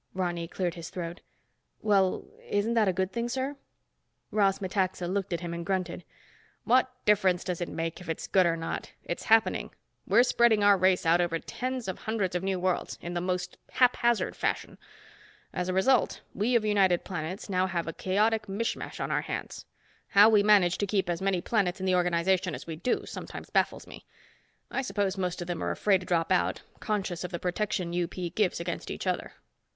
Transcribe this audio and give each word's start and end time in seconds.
Ronny 0.15 0.47
cleared 0.47 0.73
his 0.73 0.89
throat. 0.89 1.21
"Well, 1.83 2.25
isn't 2.49 2.73
that 2.73 2.87
a 2.87 2.91
good 2.91 3.11
thing, 3.11 3.29
sir?" 3.29 3.55
Ross 4.31 4.57
Metaxa 4.59 5.05
looked 5.07 5.31
at 5.31 5.41
him 5.41 5.53
and 5.53 5.63
grunted. 5.63 6.03
"What 6.63 6.89
difference 7.05 7.43
does 7.43 7.61
it 7.61 7.69
make 7.69 8.01
if 8.01 8.09
it's 8.09 8.25
good 8.25 8.47
or 8.47 8.57
not? 8.57 8.93
It's 9.03 9.25
happening. 9.25 9.69
We're 10.07 10.23
spreading 10.23 10.63
our 10.63 10.75
race 10.75 11.05
out 11.05 11.21
over 11.21 11.37
tens 11.37 11.87
of 11.87 11.99
hundreds 11.99 12.35
of 12.35 12.41
new 12.41 12.59
worlds 12.59 12.97
in 12.99 13.13
the 13.13 13.21
most 13.21 13.59
haphazard 13.73 14.35
fashion. 14.35 14.79
As 15.53 15.69
a 15.69 15.71
result, 15.73 16.21
we 16.33 16.55
of 16.55 16.65
United 16.65 17.03
Planets 17.03 17.47
now 17.47 17.67
have 17.67 17.87
a 17.87 17.93
chaotic 17.93 18.47
mishmash 18.49 18.99
on 18.99 19.11
our 19.11 19.21
hands. 19.21 19.67
How 20.07 20.29
we 20.29 20.41
manage 20.41 20.79
to 20.79 20.87
keep 20.87 21.11
as 21.11 21.21
many 21.21 21.41
planets 21.41 21.79
in 21.79 21.85
the 21.85 21.93
organization 21.93 22.55
as 22.55 22.65
we 22.65 22.75
do, 22.75 23.05
sometimes 23.05 23.51
baffles 23.51 23.85
me. 23.85 24.07
I 24.71 24.81
suppose 24.81 25.15
most 25.15 25.41
of 25.43 25.47
them 25.47 25.63
are 25.63 25.69
afraid 25.69 25.99
to 26.01 26.07
drop 26.07 26.31
out, 26.31 26.63
conscious 26.79 27.23
of 27.23 27.29
the 27.29 27.37
protection 27.37 27.93
UP 27.93 28.15
gives 28.33 28.59
against 28.59 28.89
each 28.89 29.05
other." 29.05 29.33